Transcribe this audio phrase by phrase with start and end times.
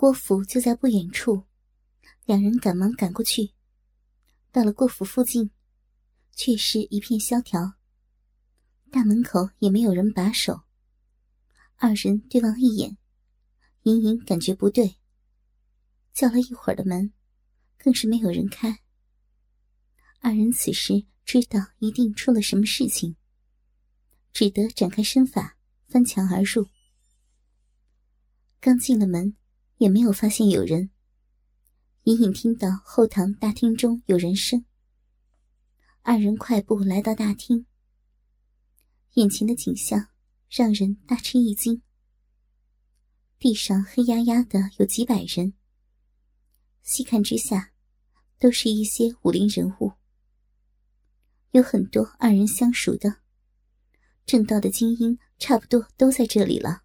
[0.00, 1.44] 郭府就在不远处，
[2.24, 3.52] 两人赶忙赶过去。
[4.50, 5.50] 到了郭府附近，
[6.32, 7.74] 却是一片萧条。
[8.90, 10.62] 大门口也没有人把守。
[11.76, 12.96] 二人对望一眼，
[13.82, 14.96] 隐隐感觉不对。
[16.14, 17.12] 叫了一会儿的门，
[17.76, 18.80] 更是没有人开。
[20.20, 23.16] 二人此时知道一定出了什么事情，
[24.32, 25.58] 只得展开身法，
[25.88, 26.66] 翻墙而入。
[28.60, 29.36] 刚进了门，
[29.80, 30.90] 也没有发现有人。
[32.04, 34.66] 隐隐听到后堂大厅中有人声。
[36.02, 37.64] 二人快步来到大厅，
[39.14, 40.08] 眼前的景象
[40.50, 41.80] 让人大吃一惊。
[43.38, 45.54] 地上黑压压的有几百人，
[46.82, 47.72] 细看之下，
[48.38, 49.94] 都是一些武林人物，
[51.52, 53.22] 有很多二人相熟的，
[54.26, 56.82] 正道的精英差不多都在这里了。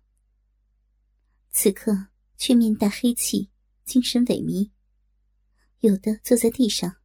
[1.52, 3.50] 此刻却面带黑气，
[3.86, 4.72] 精神萎靡。
[5.80, 6.98] 有的坐在地上，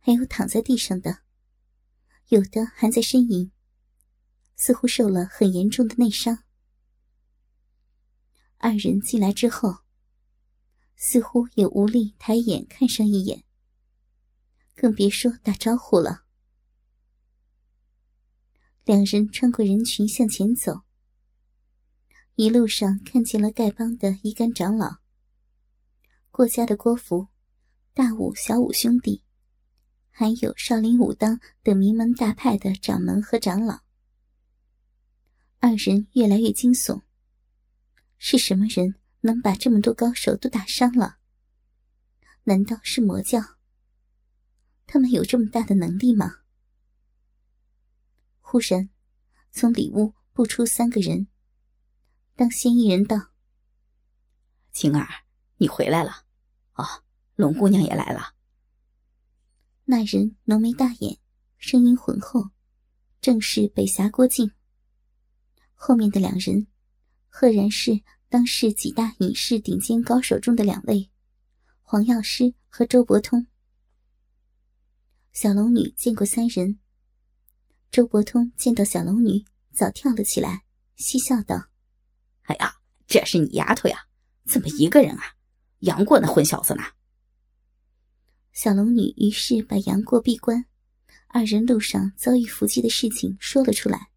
[0.00, 1.18] 还有躺在地上的，
[2.28, 3.52] 有的还在呻吟，
[4.56, 6.44] 似乎受了很严重的内伤。
[8.58, 9.78] 二人进来之后，
[10.96, 13.44] 似乎也无力抬眼看上一眼，
[14.74, 16.24] 更别说打招呼了。
[18.84, 20.85] 两人穿过人群向前走，
[22.36, 24.98] 一路上看见了丐帮的一干长老，
[26.30, 27.28] 郭家的郭福。
[27.94, 29.22] 大武、小武兄弟，
[30.10, 33.80] 还有少林、武当等名门大派的掌门和长老，
[35.60, 37.00] 二人越来越惊悚。
[38.18, 41.16] 是什么人能把这么多高手都打伤了？
[42.44, 43.56] 难道是魔教？
[44.86, 46.40] 他们有这么大的能力吗？
[48.42, 48.90] 忽然，
[49.52, 51.28] 从里屋步出三个人。
[52.36, 53.30] 当先一人道
[54.70, 55.08] ：“晴儿，
[55.56, 56.24] 你回来了，
[56.74, 57.02] 哦。”
[57.36, 58.34] 龙姑娘也来了。
[59.84, 61.18] 那人浓眉大眼，
[61.58, 62.48] 声音浑厚，
[63.20, 64.50] 正是北侠郭靖。
[65.74, 66.66] 后面的两人，
[67.28, 71.10] 赫然是当世几大隐士顶尖高手中的两位，
[71.82, 73.46] 黄药师和周伯通。
[75.32, 76.78] 小龙女见过三人，
[77.90, 80.64] 周伯通见到小龙女，早跳了起来，
[80.96, 81.68] 嬉笑道
[82.46, 82.76] ：“哎呀，
[83.06, 84.06] 这是你丫头呀？
[84.44, 85.34] 怎么一个人啊？
[85.80, 86.82] 杨过那混小子呢？”
[88.52, 90.64] 小龙女于是把杨过闭关、
[91.28, 94.10] 二人路上遭遇伏击的事情说了出来。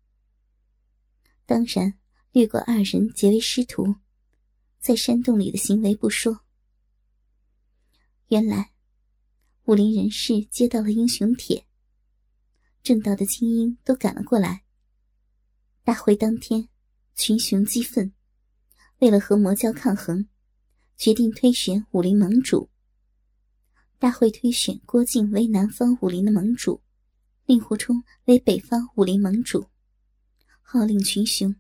[1.45, 1.99] 当然，
[2.31, 3.95] 略过二人结为师徒，
[4.79, 6.41] 在山洞里的行为不说。
[8.27, 8.71] 原来，
[9.65, 11.65] 武林人士接到了英雄帖，
[12.81, 14.63] 正道的精英都赶了过来。
[15.83, 16.69] 大会当天，
[17.15, 18.13] 群雄激愤，
[18.99, 20.27] 为了和魔教抗衡，
[20.97, 22.69] 决定推选武林盟主。
[23.97, 26.81] 大会推选郭靖为南方武林的盟主，
[27.45, 29.69] 令狐冲为北方武林盟主，
[30.61, 31.55] 号令群雄，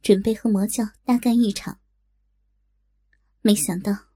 [0.00, 1.80] 准备和魔教大干一场。
[3.40, 4.10] 没想到，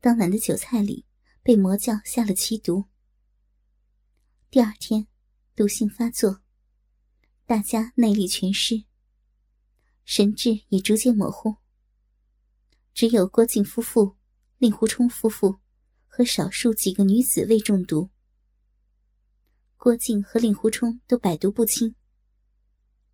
[0.00, 1.04] 当晚的酒菜里
[1.42, 2.86] 被魔教下了奇毒。
[4.50, 5.06] 第二天，
[5.54, 6.40] 毒性发作，
[7.44, 8.84] 大家内力全失，
[10.06, 11.56] 神智也逐渐模糊。
[12.94, 14.16] 只有郭靖夫妇、
[14.56, 15.58] 令狐冲夫妇。
[16.16, 18.08] 和少数几个女子未中毒，
[19.76, 21.96] 郭靖和令狐冲都百毒不侵。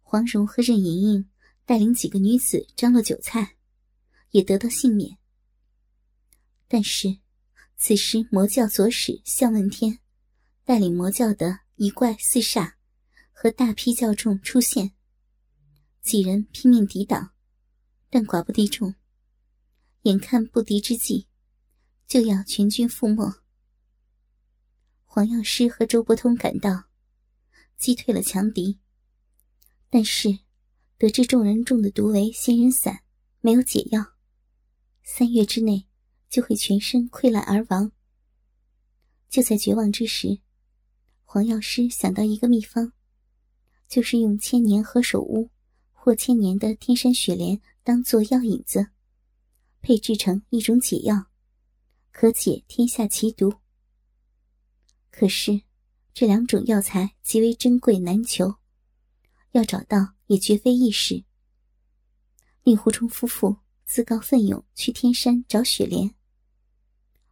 [0.02, 1.30] 黄蓉和任盈盈
[1.64, 3.56] 带领几个女子张罗酒菜，
[4.32, 5.16] 也得到幸免。
[6.68, 7.20] 但是，
[7.78, 10.00] 此时魔教左使向问天
[10.62, 12.74] 带领魔教的一怪四煞
[13.32, 14.92] 和大批教众出现，
[16.02, 17.32] 几人拼命抵挡，
[18.10, 18.94] 但寡不敌众，
[20.02, 21.26] 眼看不敌之际。
[22.06, 23.32] 就要全军覆没。
[25.04, 26.86] 黄药师和周伯通赶到，
[27.76, 28.80] 击退了强敌。
[29.88, 30.40] 但是，
[30.98, 33.04] 得知众人中的毒为仙人散，
[33.40, 34.14] 没有解药，
[35.04, 35.86] 三月之内
[36.28, 37.92] 就会全身溃烂而亡。
[39.28, 40.40] 就在绝望之时，
[41.24, 42.92] 黄药师想到一个秘方，
[43.86, 45.48] 就是用千年何首乌
[45.92, 48.88] 或千年的天山雪莲当做药引子，
[49.80, 51.26] 配制成一种解药。
[52.12, 53.54] 可解天下奇毒。
[55.10, 55.62] 可是，
[56.12, 58.56] 这两种药材极为珍贵难求，
[59.52, 61.24] 要找到也绝非易事。
[62.62, 63.56] 令狐冲夫妇
[63.86, 66.14] 自告奋勇去天山找雪莲。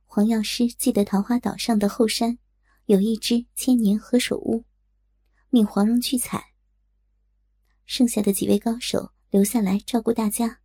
[0.04, 2.38] 黄药师记得桃花岛上的后山
[2.86, 4.64] 有一只千年何首乌，
[5.50, 6.54] 命黄蓉去采。
[7.84, 10.60] 剩下的几位高手留下来照顾大家，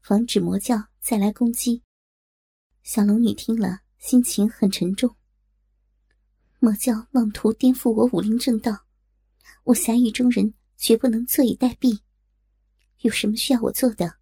[0.00, 1.84] 防止魔教再来攻击。
[2.82, 5.14] 小龙女听了，心情很沉重。
[6.58, 8.86] 魔教妄图颠覆我武林正道，
[9.62, 12.00] 我侠义中人绝不能坐以待毙。
[13.02, 14.18] 有什么需要我做的，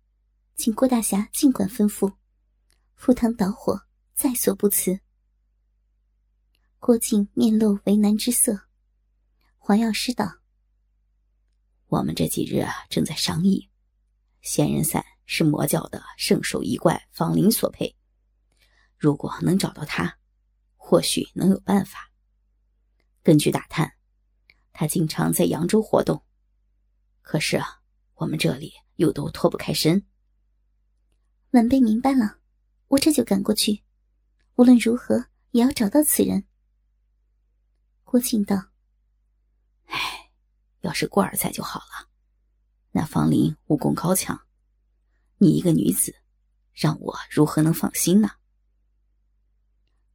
[0.56, 2.16] 请郭大侠尽管吩咐，
[2.96, 3.80] 赴汤蹈火，
[4.14, 5.00] 在所不辞。
[6.78, 8.68] 郭靖面露为难之色。
[9.56, 10.40] 黄药师道
[11.88, 13.70] ：“我们这几日啊，正在商议，
[14.42, 17.96] 仙人散是魔教的圣手一怪方林所配。”
[18.96, 20.18] 如果能找到他，
[20.76, 22.10] 或许能有办法。
[23.22, 23.94] 根据打探，
[24.72, 26.24] 他经常在扬州活动，
[27.22, 27.82] 可是啊，
[28.14, 30.06] 我们这里又都脱不开身。
[31.50, 32.38] 晚辈明白了，
[32.88, 33.82] 我这就赶过去。
[34.56, 36.44] 无论如何，也要找到此人。
[38.04, 38.70] 郭靖道
[39.86, 40.30] ：“哎，
[40.80, 42.08] 要是过儿在就好了。
[42.92, 44.46] 那方林武功高强，
[45.38, 46.14] 你一个女子，
[46.72, 48.30] 让我如何能放心呢？”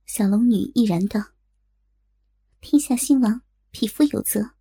[0.06, 1.20] 小龙女毅然道
[2.62, 4.52] ：“天下兴亡，匹夫有责。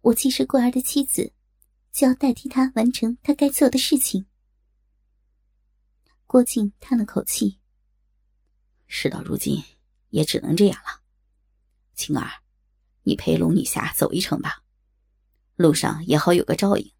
[0.00, 1.32] 我既是过儿的妻子，
[1.92, 4.26] 就要代替他完成他该做的事情。”
[6.26, 7.58] 郭靖叹了口气
[8.88, 9.62] ：“事到如今，
[10.08, 11.02] 也只能这样了。
[11.94, 12.30] 青儿，
[13.02, 14.62] 你陪龙女侠走一程吧，
[15.56, 16.92] 路上也好有个照应。”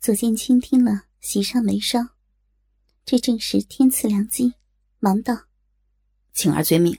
[0.00, 2.16] 左剑清听了，喜上眉梢，
[3.04, 4.54] 这正是天赐良机，
[4.98, 5.46] 忙道。
[6.32, 6.98] 请儿遵命。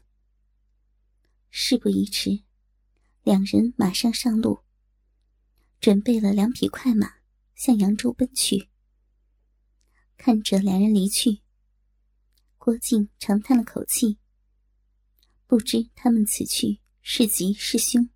[1.49, 2.41] 事不宜迟，
[3.23, 4.61] 两人马上上路，
[5.81, 7.15] 准备了两匹快马，
[7.53, 8.69] 向扬州奔去。
[10.15, 11.41] 看着两人离去，
[12.57, 14.17] 郭靖长叹了口气。
[15.47, 18.09] 不知他们此去是吉是凶。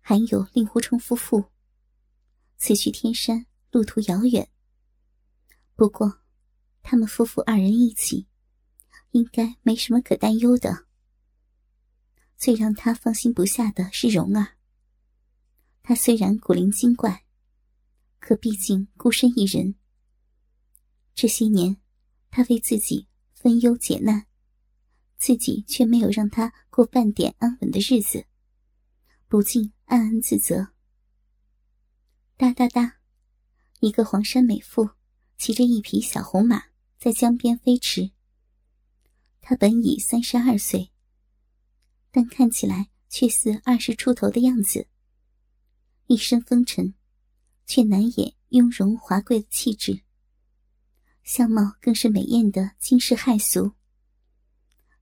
[0.00, 1.46] 还有令狐冲夫妇，
[2.58, 4.46] 此去天山路途遥远。
[5.74, 6.20] 不过，
[6.82, 8.28] 他们夫妇二人一起。
[9.12, 10.86] 应该没什么可担忧的。
[12.38, 14.56] 最让他放心不下的是蓉儿。
[15.82, 17.26] 他虽然古灵精怪，
[18.18, 19.74] 可毕竟孤身一人。
[21.14, 21.76] 这些年，
[22.30, 24.26] 他为自己分忧解难，
[25.18, 28.24] 自己却没有让他过半点安稳的日子，
[29.28, 30.68] 不禁暗暗自责。
[32.38, 32.96] 哒哒哒，
[33.80, 34.88] 一个黄山美妇
[35.36, 36.64] 骑着一匹小红马
[36.98, 38.10] 在江边飞驰。
[39.40, 40.92] 他本已三十二岁，
[42.10, 44.86] 但看起来却似二十出头的样子。
[46.06, 46.94] 一身风尘，
[47.66, 50.02] 却难掩雍容华贵的气质。
[51.24, 53.72] 相貌更是美艳的惊世骇俗。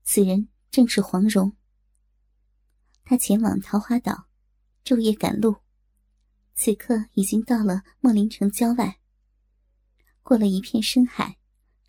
[0.03, 1.55] 此人正是黄蓉。
[3.03, 4.27] 他前往桃花岛，
[4.85, 5.57] 昼夜赶路，
[6.53, 9.00] 此刻已经到了莫林城郊外。
[10.23, 11.37] 过了一片深海，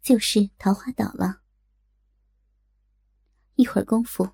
[0.02, 1.43] 就是桃花岛了。
[3.55, 4.31] 一会儿功夫，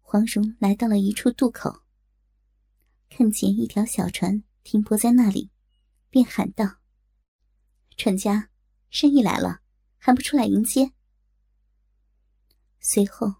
[0.00, 1.82] 黄蓉来到了一处渡口，
[3.08, 5.50] 看见一条小船停泊在那里，
[6.10, 6.78] 便喊道
[7.96, 8.50] ：“船家，
[8.90, 9.60] 生意来了，
[9.98, 10.92] 还不出来迎接？”
[12.80, 13.34] 随后，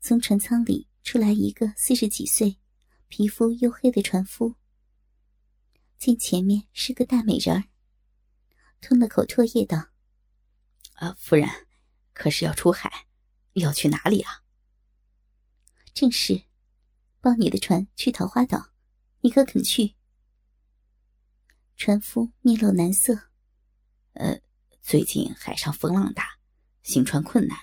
[0.00, 2.58] 从船舱里出来一个四十几岁、
[3.08, 4.54] 皮肤黝黑的船夫，
[5.98, 7.64] 见前面是个大美人儿，
[8.84, 9.88] 吞了口唾液道
[10.96, 11.48] ：“啊，夫人，
[12.12, 13.06] 可是要出海？”
[13.54, 14.42] 要去哪里啊？
[15.94, 16.42] 正是，
[17.22, 18.72] 包你的船去桃花岛，
[19.20, 19.94] 你可肯去？
[21.76, 23.30] 船夫面露难色。
[24.12, 24.38] 呃，
[24.82, 26.38] 最近海上风浪大，
[26.82, 27.56] 行船困难。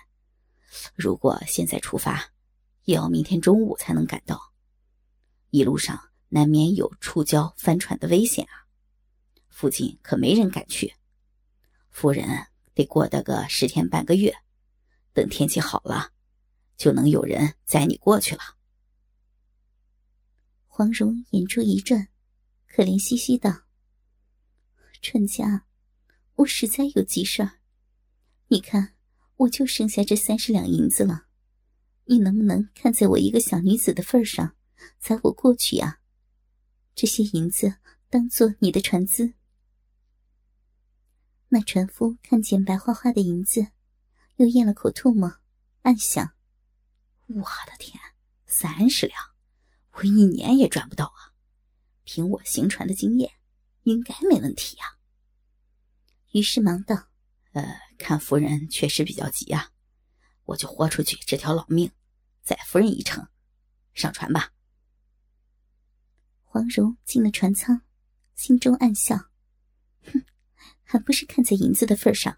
[0.96, 2.32] 如果现在出发，
[2.86, 4.54] 也要明天中午才能赶到。
[5.52, 8.66] 一路上难免有触礁翻船的危险啊！
[9.50, 10.96] 附近可没人敢去。
[11.92, 14.34] 夫人得过得个十天半个月。
[15.14, 16.14] 等天气好了，
[16.78, 18.42] 就能有人载你过去了。
[20.68, 22.08] 黄蓉眼珠一转，
[22.66, 23.64] 可怜兮兮道
[25.04, 25.66] ：“春家，
[26.36, 27.60] 我实在有急事儿。
[28.48, 28.96] 你看，
[29.36, 31.26] 我就剩下这三十两银子了，
[32.06, 34.56] 你能不能看在我一个小女子的份上，
[34.98, 36.00] 载我过去呀？
[36.96, 37.76] 这些银子
[38.10, 39.34] 当做你的船资。”
[41.54, 43.68] 那船夫看见白花花的银子。
[44.38, 45.32] 又咽了口唾沫，
[45.84, 46.34] 暗想
[47.28, 48.02] ：“我的天，
[48.48, 49.22] 三十两，
[49.92, 51.36] 我一年也赚不到啊！
[52.06, 53.32] 凭我行船的经验，
[53.84, 54.98] 应该没问题呀。”
[56.34, 57.10] 于是忙道
[57.54, 59.70] ：“呃，看夫人确实比较急啊，
[60.46, 61.92] 我就豁出去这条老命，
[62.42, 63.28] 载夫人一程，
[63.94, 64.54] 上船吧。”
[66.46, 67.82] 黄蓉进了船舱，
[68.34, 69.16] 心中暗笑
[70.12, 70.26] ：“哼，
[70.92, 72.38] 还不是看在银子的份上。”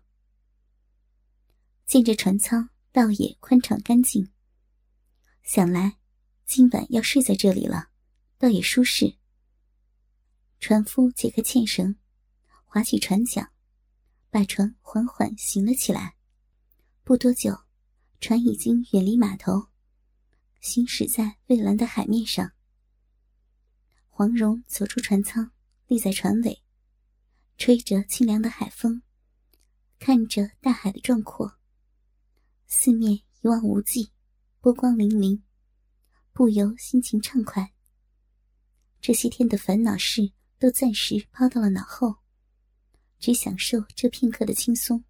[1.87, 4.31] 见这船舱倒也宽敞干净，
[5.41, 5.97] 想来
[6.45, 7.89] 今晚要睡在这里了，
[8.37, 9.17] 倒也舒适。
[10.59, 11.97] 船夫解开纤绳，
[12.63, 13.49] 划起船桨，
[14.29, 16.15] 把船缓缓行了起来。
[17.03, 17.63] 不多久，
[18.21, 19.69] 船已经远离码头，
[20.61, 22.51] 行驶在蔚蓝的海面上。
[24.09, 25.51] 黄蓉走出船舱，
[25.87, 26.62] 立在船尾，
[27.57, 29.01] 吹着清凉的海风，
[29.99, 31.57] 看着大海的壮阔。
[32.67, 34.11] 四面一望无际，
[34.59, 35.41] 波光粼粼，
[36.33, 37.73] 不由心情畅快。
[38.99, 42.15] 这些天的烦恼事都暂时抛到了脑后，
[43.19, 45.03] 只享受这片刻的轻松。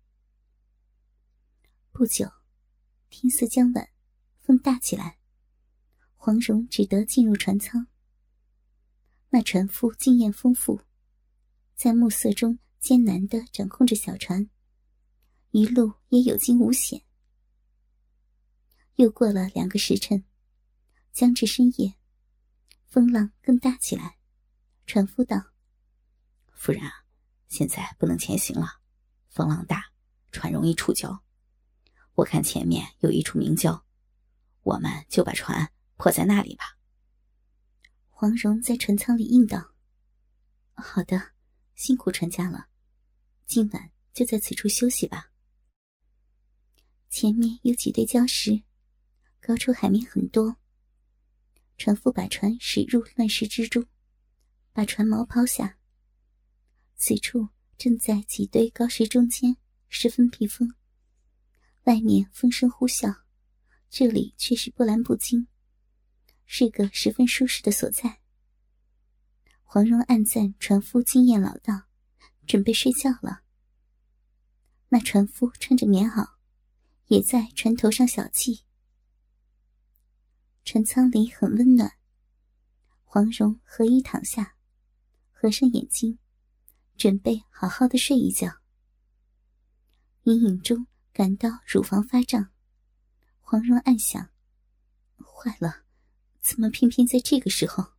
[1.91, 2.29] 不久，
[3.09, 3.89] 天色将晚，
[4.41, 5.19] 风大起来，
[6.15, 7.87] 黄蓉只得进入船舱。
[9.29, 10.81] 那船夫经验丰富，
[11.83, 14.49] 在暮色中艰难的掌控着小船，
[15.51, 17.03] 一路也有惊无险。
[18.95, 20.23] 又过了两个时辰，
[21.11, 21.95] 将至深夜，
[22.87, 24.17] 风浪更大起来。
[24.85, 25.51] 船夫道
[26.55, 27.03] ：“夫人啊，
[27.49, 28.79] 现在不能前行了，
[29.27, 29.91] 风浪大，
[30.31, 31.19] 船容易触礁。”
[32.15, 33.83] 我看前面有一处明礁，
[34.61, 36.77] 我们就把船泊在那里吧。
[38.07, 39.73] 黄蓉在船舱里应道
[40.75, 41.32] ：“好的，
[41.75, 42.67] 辛苦船家了，
[43.45, 45.31] 今晚就在此处休息吧。”
[47.09, 48.63] 前面有几堆礁石，
[49.39, 50.57] 高出海面很多。
[51.77, 53.85] 船夫把船驶入乱石之中，
[54.71, 55.77] 把船锚抛下。
[56.95, 59.57] 此处正在几堆高石中间，
[59.89, 60.73] 十分避风。
[61.83, 63.23] 外面风声呼啸，
[63.89, 65.47] 这里却是波澜不惊，
[66.45, 68.22] 是个十分舒适的所在。
[69.73, 71.85] 黄蓉暗赞船夫经验老道，
[72.45, 73.41] 准备睡觉了。
[74.89, 76.33] 那船夫穿着棉袄，
[77.07, 78.61] 也在船头上小憩。
[80.63, 81.93] 船舱里很温暖，
[83.03, 84.53] 黄蓉合衣躺下，
[85.31, 86.19] 合上眼睛，
[86.95, 88.59] 准备好好的睡一觉。
[90.21, 90.85] 阴影中。
[91.11, 92.49] 感到乳房发胀，
[93.39, 94.29] 黄蓉暗想：
[95.17, 95.83] 坏了，
[96.41, 97.92] 怎么偏偏在这个时候？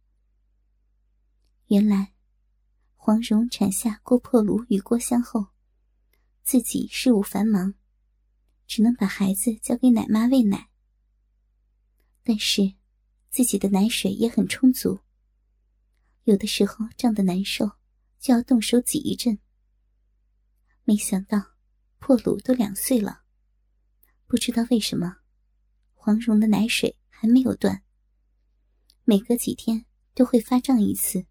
[1.74, 2.12] 原来，
[2.94, 5.48] 黄蓉产下郭破炉与郭香后，
[6.44, 7.74] 自己事务繁忙，
[8.68, 10.70] 只能把孩子交给奶妈喂奶。
[12.22, 12.74] 但是，
[13.28, 15.00] 自己的奶水也很充足，
[16.22, 17.72] 有的时候胀得难受，
[18.20, 19.40] 就要动手挤一阵。
[20.84, 21.54] 没想到。
[21.98, 23.22] 破鲁都两岁了，
[24.26, 25.16] 不知道为什么，
[25.94, 27.82] 黄蓉的奶水还没有断。
[29.04, 31.24] 每隔几天都会发胀一次。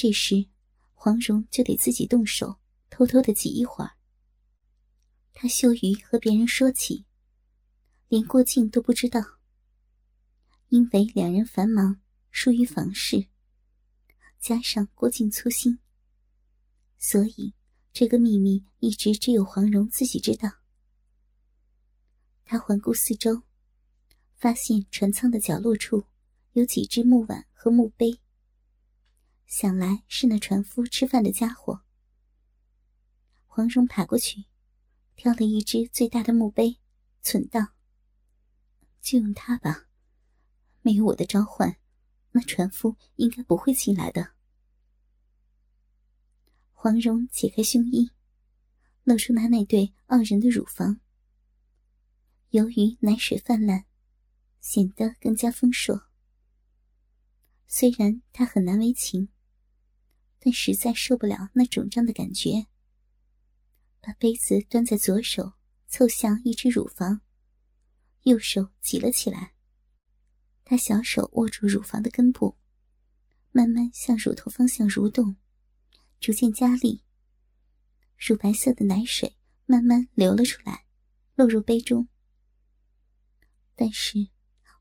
[0.00, 0.46] 这时，
[0.94, 3.96] 黄蓉就得自己动手，偷偷的挤一会儿。
[5.34, 7.04] 她羞于和别人说起，
[8.06, 9.20] 连郭靖都不知道。
[10.68, 12.00] 因为两人繁忙，
[12.30, 13.26] 疏于房事，
[14.38, 15.80] 加上郭靖粗心，
[16.96, 17.54] 所以。
[17.90, 20.48] 这个秘密一直只有黄蓉自己知道。
[22.44, 23.42] 他环顾四周，
[24.36, 26.04] 发现船舱的角落处
[26.52, 28.20] 有几只木碗和木杯，
[29.48, 31.82] 想来是那船夫吃饭的家伙。
[33.46, 34.44] 黄蓉爬过去，
[35.16, 36.78] 挑了一只最大的墓碑，
[37.22, 37.68] 存道
[39.00, 39.88] ：“就用它吧，
[40.82, 41.78] 没有我的召唤，
[42.32, 44.34] 那船夫应该不会进来的。”
[46.74, 48.10] 黄蓉解开胸衣，
[49.02, 51.00] 露出那那对傲人的乳房。
[52.50, 53.86] 由于奶水泛滥，
[54.60, 56.02] 显得更加丰硕。
[57.66, 59.30] 虽然她很难为情，
[60.40, 62.66] 但实在受不了那肿胀的感觉。
[64.00, 65.54] 把杯子端在左手，
[65.88, 67.20] 凑向一只乳房，
[68.22, 69.54] 右手挤了起来。
[70.64, 72.56] 她小手握住乳房的根部，
[73.52, 75.36] 慢慢向乳头方向蠕动。
[76.20, 77.04] 逐渐加力，
[78.16, 80.84] 乳白色的奶水慢慢流了出来，
[81.36, 82.08] 落入杯中。
[83.76, 84.28] 但是，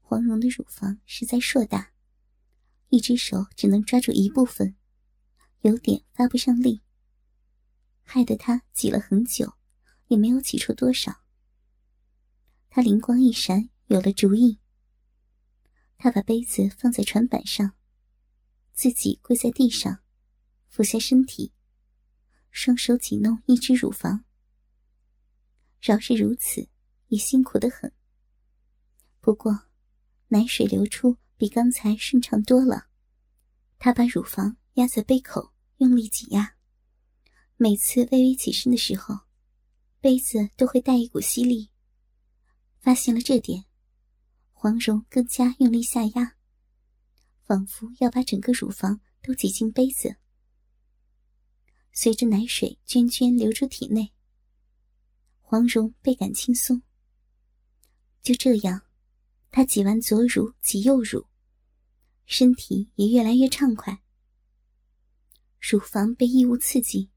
[0.02, 1.94] 黄蓉的乳房实在硕大，
[2.90, 4.76] 一只手只能抓住一部分，
[5.67, 6.81] 有点发不上力，
[8.01, 9.55] 害得他挤了很久，
[10.07, 11.25] 也没有挤出多少。
[12.69, 14.59] 他灵光一闪，有了主意。
[15.97, 17.74] 他把杯子放在船板上，
[18.71, 20.00] 自己跪在地上。
[20.69, 21.51] 俯下身体，
[22.50, 24.24] 双手挤弄一只乳房。
[25.81, 26.69] 饶是如此，
[27.07, 27.91] 也辛苦得很。
[29.19, 29.65] 不过，
[30.29, 32.88] 奶水流出比刚才顺畅多了。
[33.77, 36.55] 他把乳房压在杯口，用力挤压。
[37.55, 39.22] 每次微微起身的时候，
[40.00, 41.69] 杯子都会带一股吸力。
[42.79, 43.65] 发现了这点，
[44.53, 46.36] 黄蓉更加用力下压，
[47.43, 50.15] 仿佛要把整个乳房都挤进杯子。
[51.91, 54.13] 随着奶水涓涓流出体内，
[55.41, 56.81] 黄蓉倍感轻松。
[58.22, 58.84] 就这样，
[59.51, 61.27] 她挤完左乳，挤右乳，
[62.25, 64.01] 身体也越来越畅快。
[65.60, 67.10] 乳房被异物刺激，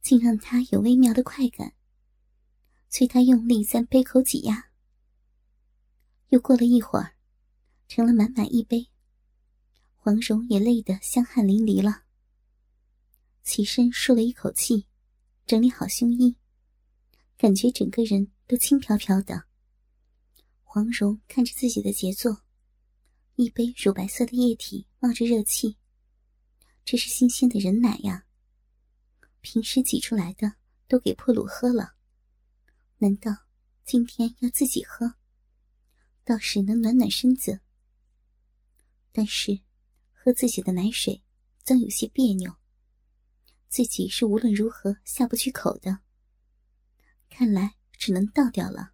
[0.00, 1.74] 竟让他有微妙的快感。
[2.88, 4.70] 催他用力在杯口挤压。
[6.28, 7.14] 又过了一会儿，
[7.88, 8.88] 盛了满满一杯，
[9.96, 12.04] 黄蓉也累得香汗淋漓了。
[13.42, 14.86] 起身舒了一口气，
[15.46, 16.36] 整理好胸衣，
[17.36, 19.44] 感觉整个人都轻飘飘的。
[20.62, 22.42] 黄蓉看着自己的杰作，
[23.36, 25.76] 一杯乳白色的液体冒着热气，
[26.84, 28.26] 这是新鲜的人奶呀！
[29.40, 30.54] 平时挤出来的
[30.86, 31.94] 都给破鲁喝了，
[32.98, 33.46] 难道
[33.84, 35.14] 今天要自己喝？
[36.24, 37.60] 倒是能暖暖身子，
[39.10, 39.60] 但是
[40.12, 41.22] 喝自己的奶水
[41.64, 42.54] 总有些别扭。
[43.68, 46.00] 自己是无论如何下不去口的，
[47.30, 48.92] 看来只能倒掉了。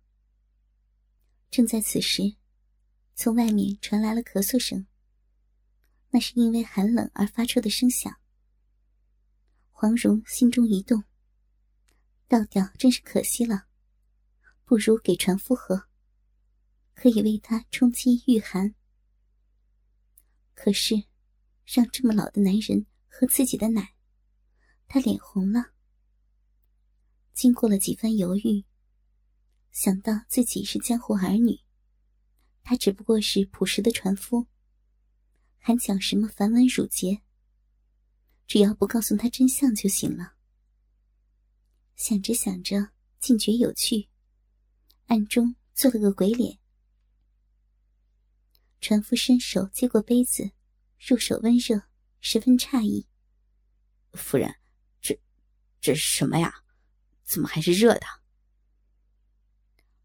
[1.50, 2.36] 正在此时，
[3.14, 4.86] 从外面传来了咳嗽声，
[6.10, 8.18] 那是因为寒冷而发出的声响。
[9.70, 11.04] 黄蓉心中一动，
[12.26, 13.66] 倒掉真是可惜了，
[14.64, 15.84] 不如给船夫喝，
[16.94, 18.74] 可以为他充饥御寒。
[20.54, 21.04] 可是，
[21.64, 23.94] 让这么老的男人喝自己的奶。
[24.88, 25.72] 他脸红了。
[27.34, 28.64] 经过了几番犹豫，
[29.70, 31.60] 想到自己是江湖儿女，
[32.64, 34.48] 他只不过是朴实的船夫，
[35.58, 37.22] 还讲什么繁文缛节？
[38.46, 40.34] 只要不告诉他真相就行了。
[41.96, 44.08] 想着想着，竟觉有趣，
[45.06, 46.58] 暗中做了个鬼脸。
[48.80, 50.52] 船夫伸手接过杯子，
[50.98, 51.82] 入手温热，
[52.20, 53.06] 十分诧异。
[54.12, 54.54] 夫人。
[55.00, 55.20] 这
[55.80, 56.52] 这是什么呀？
[57.24, 58.06] 怎么还是热的？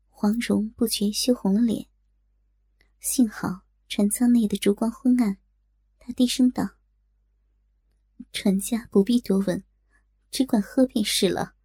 [0.10, 1.88] 黄蓉不觉羞红了脸。
[3.00, 5.38] 幸好船舱内的烛光昏暗，
[6.06, 6.72] 她低声道
[8.34, 9.64] ：“船家不必多问，
[10.30, 11.56] 只管喝便是了。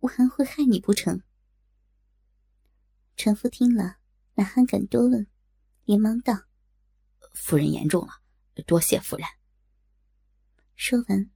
[0.00, 1.22] 我还会害你不成？”
[3.14, 3.98] 船夫听了，
[4.36, 5.26] 哪还敢多问，
[5.84, 6.44] 连忙道
[7.34, 8.22] ：“夫人言重了，
[8.66, 9.28] 多谢夫人。”
[10.76, 11.30] 说完，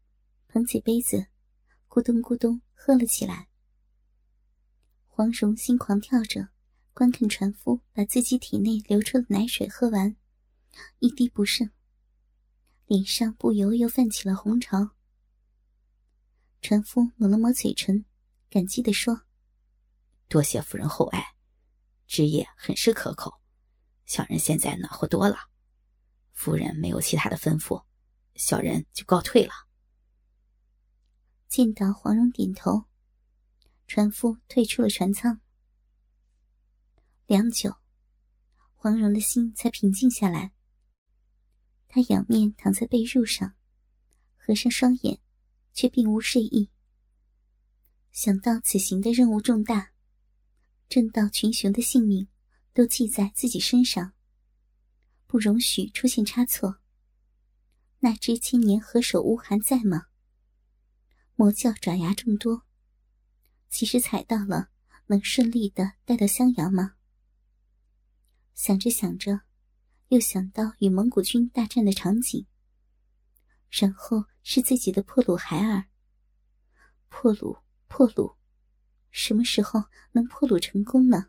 [0.47, 1.27] 捧起杯子。
[1.87, 3.49] 咕咚咕咚喝了起来。
[5.07, 6.49] 黄蓉心狂跳着，
[6.95, 10.17] 观看船夫把自己体内流出的奶水喝完，
[10.99, 11.71] 一滴不剩，
[12.89, 14.97] 脸上不由又泛起了红潮。
[16.63, 18.07] 船夫抹了抹嘴唇，
[18.49, 19.25] 感激地说
[20.27, 21.35] ：“多谢夫人厚爱，
[22.07, 23.43] 汁液很是可口，
[24.07, 25.37] 小人现在暖和多了。
[26.33, 27.85] 夫人没有其他的吩咐，
[28.37, 29.53] 小人就告退了。”
[31.47, 32.85] 见到黄蓉点头，
[33.87, 35.43] 船夫退出了船舱。
[37.27, 37.77] 良久，
[38.77, 40.55] 黄蓉的心才平静下来。
[41.89, 43.55] 他仰面躺在被褥上，
[44.37, 45.19] 合上双眼，
[45.73, 46.71] 却并无睡意。
[48.13, 49.93] 想到此行的任务重大，
[50.89, 52.29] 正道群雄的性命
[52.73, 54.13] 都系在自己身上，
[55.27, 56.79] 不容许出现差错。
[58.01, 60.07] 那只千年何首乌还在吗？
[61.35, 62.63] 魔教爪牙众多，
[63.69, 64.71] 其实踩到了，
[65.07, 66.95] 能顺利的带到襄阳吗？
[68.55, 69.43] 想着想着，
[70.09, 72.47] 又想到与蒙古军大战的场景，
[73.71, 75.85] 然后是自己的破鲁孩儿。
[77.09, 78.37] 破鲁，破鲁，
[79.11, 81.29] 什么时候能破鲁成功呢？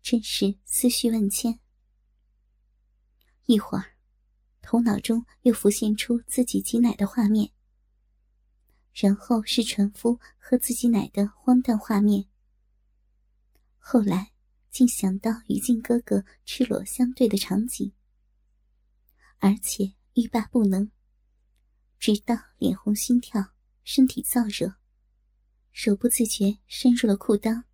[0.00, 1.58] 真是思绪万千。
[3.46, 3.96] 一会儿，
[4.62, 7.50] 头脑中又浮现出自己挤奶的画面。
[8.92, 12.26] 然后是船夫喝自己奶的荒诞画面。
[13.78, 14.29] 后来
[14.70, 17.92] 竟想到与靖哥哥赤裸相对的场景，
[19.38, 20.90] 而且欲罢不能，
[21.98, 23.52] 直到脸红心跳，
[23.82, 24.76] 身体燥热，
[25.72, 27.64] 手不自觉伸入了裤裆，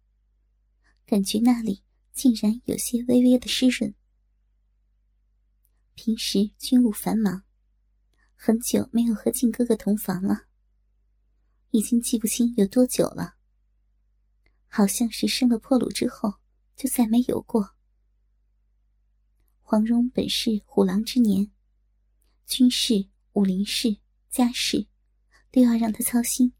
[1.04, 1.82] 感觉那里
[2.12, 3.94] 竟然有些微微的湿润。
[5.94, 7.44] 平时军务繁忙，
[8.34, 10.46] 很久没有和靖哥哥同房了。
[11.72, 13.36] 已经记不清有多久了，
[14.66, 16.34] 好像是生了破乳之后
[16.76, 17.74] 就再没有过。
[19.62, 21.50] 黄蓉本是虎狼之年，
[22.46, 23.96] 军事、武林事、
[24.30, 24.86] 家事，
[25.50, 26.52] 都要让他操心。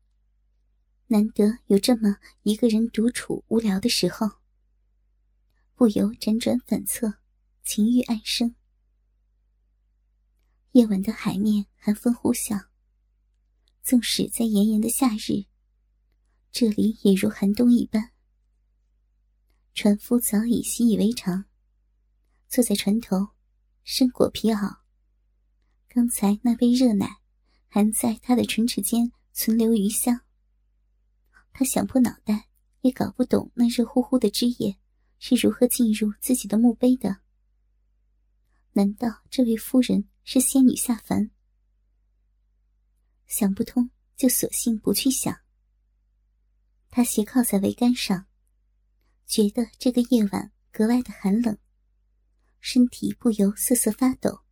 [1.09, 4.29] 难得有这么一个人独处无聊的时候，
[5.77, 7.19] 不由辗转反侧，
[7.63, 8.57] 情欲暗生。
[10.73, 12.67] 夜晚的海面寒风呼啸，
[13.83, 15.47] 纵使在炎炎的夏日，
[16.51, 18.16] 这里也如寒冬一般。
[19.77, 21.45] 船夫早已习以为常，
[22.49, 23.29] 坐在船头，
[23.85, 24.79] 身裹皮袄。
[25.87, 27.19] 刚才那杯热奶
[27.69, 30.23] 还在他的唇齿间存留余香。
[31.53, 32.49] 他想破脑袋
[32.81, 34.79] 也搞不懂那热乎乎的汁液
[35.19, 37.19] 是如何进入自己的墓碑的。
[38.73, 41.31] 难道这位夫人是仙女下凡？
[43.27, 45.39] 想不通，就索性不去想。
[46.89, 48.27] 他斜靠在桅杆上，
[49.27, 51.59] 觉得这个夜晚格外的寒冷，
[52.61, 54.46] 身体不由瑟瑟发抖。